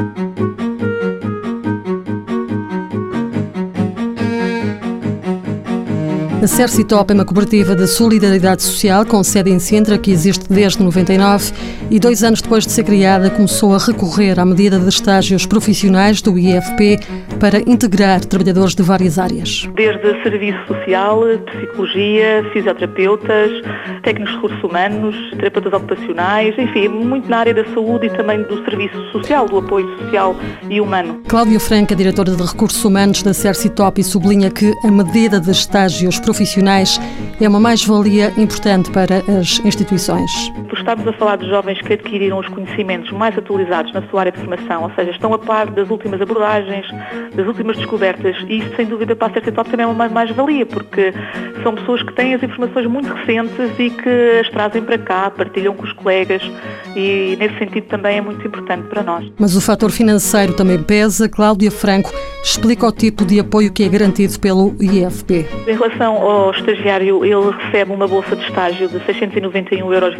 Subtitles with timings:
[0.00, 0.69] Thank you.
[6.42, 10.82] A Cercitop é uma cooperativa de solidariedade social com sede em Sintra que existe desde
[10.82, 11.52] 99
[11.90, 16.22] e dois anos depois de ser criada começou a recorrer à medida de estágios profissionais
[16.22, 16.98] do IFP
[17.38, 19.68] para integrar trabalhadores de várias áreas.
[19.74, 23.50] Desde serviço social, psicologia, fisioterapeutas,
[24.02, 28.64] técnicos de recursos humanos, terapeutas ocupacionais, enfim, muito na área da saúde e também do
[28.64, 30.34] serviço social, do apoio social
[30.70, 31.20] e humano.
[31.28, 37.00] Cláudia Franca, diretora de recursos humanos da Cercitop, sublinha que a medida de estágios profissionais
[37.40, 40.30] é uma mais-valia importante para as instituições.
[40.68, 44.32] Por estarmos a falar de jovens que adquiriram os conhecimentos mais atualizados na sua área
[44.32, 46.86] de formação, ou seja, estão a par das últimas abordagens,
[47.34, 51.14] das últimas descobertas, e isso sem dúvida para a Certitop também é uma mais-valia, porque
[51.62, 55.74] são pessoas que têm as informações muito recentes e que as trazem para cá, partilham
[55.74, 56.42] com os colegas
[56.94, 59.30] e nesse sentido também é muito importante para nós.
[59.38, 61.28] Mas o fator financeiro também pesa.
[61.28, 62.12] Cláudia Franco
[62.42, 65.46] explica o tipo de apoio que é garantido pelo IFP.
[65.66, 70.16] Em relação ao estagiário, ele recebe uma bolsa de estágio de 691,71 euros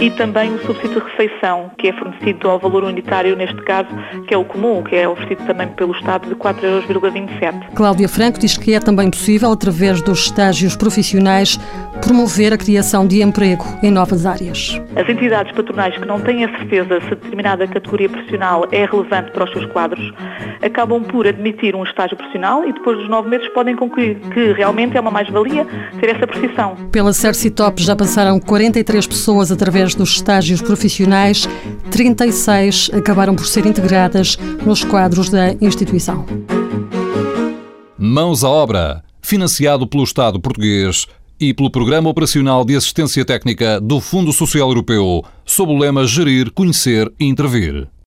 [0.00, 3.88] e também um subsídio de refeição, que é fornecido ao valor unitário, neste caso,
[4.26, 7.74] que é o comum, que é oferecido também pelo Estado de 4,27 euros.
[7.74, 11.58] Cláudia Franco diz que é também possível, através dos estágios profissionais,
[12.02, 14.80] promover a criação de emprego em novas áreas.
[14.96, 19.44] As entidades patronais que não têm a certeza se determinada categoria profissional é relevante para
[19.44, 20.12] os seus quadros,
[20.62, 24.96] acabam por admitir um estágio profissional e depois dos nove meses podem concluir que realmente
[24.96, 25.53] é uma mais-valia
[26.00, 26.76] ter essa profissão.
[26.90, 31.48] Pela Cercitop já passaram 43 pessoas através dos estágios profissionais,
[31.90, 36.24] 36 acabaram por ser integradas nos quadros da instituição.
[37.98, 41.06] Mãos à obra, financiado pelo Estado português
[41.40, 46.50] e pelo Programa Operacional de Assistência Técnica do Fundo Social Europeu, sob o lema Gerir,
[46.52, 47.88] Conhecer e Intervir.